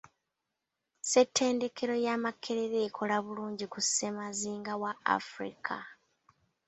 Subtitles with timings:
[1.01, 5.75] Ssettendekero ya Makerere ekola bulungi ku ssemazinga wa Africa.